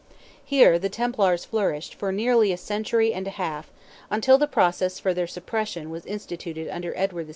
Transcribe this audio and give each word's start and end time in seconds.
Here, 0.43 0.79
the 0.79 0.89
Templars 0.89 1.45
flourished, 1.45 1.93
for 1.93 2.11
nearly 2.11 2.51
a 2.51 2.57
century 2.57 3.13
and 3.13 3.27
a 3.27 3.37
half, 3.37 3.69
until 4.09 4.39
the 4.39 4.47
process 4.47 4.97
for 4.97 5.13
their 5.13 5.27
suppression 5.27 5.91
was 5.91 6.07
instituted 6.07 6.67
under 6.69 6.97
Edward 6.97 7.29
II. 7.29 7.29